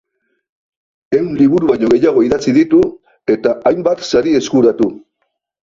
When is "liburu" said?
1.41-1.69